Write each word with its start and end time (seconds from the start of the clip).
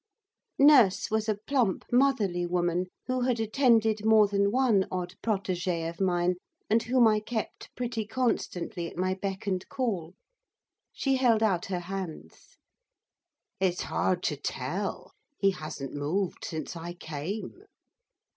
Nurse 0.57 1.11
was 1.11 1.29
a 1.29 1.35
plump, 1.37 1.85
motherly 1.91 2.47
woman, 2.47 2.87
who 3.05 3.21
had 3.21 3.39
attended 3.39 4.03
more 4.03 4.27
than 4.27 4.49
one 4.51 4.87
odd 4.89 5.13
protégé 5.23 5.87
of 5.87 6.01
mine, 6.01 6.37
and 6.71 6.81
whom 6.81 7.05
I 7.07 7.19
kept 7.19 7.69
pretty 7.75 8.07
constantly 8.07 8.89
at 8.89 8.97
my 8.97 9.13
beck 9.13 9.45
and 9.45 9.63
call. 9.69 10.15
She 10.91 11.17
held 11.17 11.43
out 11.43 11.67
her 11.67 11.81
hands. 11.81 12.57
'It's 13.59 13.81
hard 13.83 14.23
to 14.23 14.37
tell. 14.37 15.13
He 15.37 15.51
hasn't 15.51 15.93
moved 15.93 16.45
since 16.45 16.75
I 16.75 16.95
came. 16.95 17.63